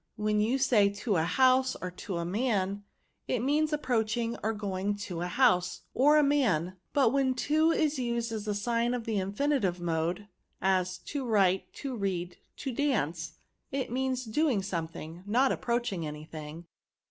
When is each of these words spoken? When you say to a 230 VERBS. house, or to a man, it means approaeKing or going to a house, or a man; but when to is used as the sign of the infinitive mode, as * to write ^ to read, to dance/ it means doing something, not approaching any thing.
When 0.15 0.41
you 0.41 0.57
say 0.57 0.89
to 0.89 1.17
a 1.17 1.21
230 1.25 1.25
VERBS. 1.27 1.35
house, 1.37 1.75
or 1.79 1.91
to 1.91 2.17
a 2.17 2.25
man, 2.25 2.83
it 3.27 3.37
means 3.41 3.69
approaeKing 3.69 4.35
or 4.41 4.51
going 4.51 4.95
to 4.95 5.21
a 5.21 5.27
house, 5.27 5.83
or 5.93 6.17
a 6.17 6.23
man; 6.23 6.75
but 6.91 7.13
when 7.13 7.35
to 7.35 7.69
is 7.69 7.99
used 7.99 8.31
as 8.31 8.45
the 8.45 8.55
sign 8.55 8.95
of 8.95 9.03
the 9.05 9.19
infinitive 9.19 9.79
mode, 9.79 10.27
as 10.59 10.97
* 11.01 11.05
to 11.11 11.23
write 11.23 11.71
^ 11.71 11.73
to 11.75 11.95
read, 11.95 12.37
to 12.57 12.71
dance/ 12.71 13.33
it 13.71 13.91
means 13.91 14.25
doing 14.25 14.63
something, 14.63 15.21
not 15.27 15.51
approaching 15.51 16.07
any 16.07 16.25
thing. 16.25 16.65